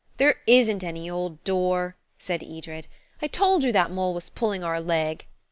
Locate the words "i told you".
3.21-3.71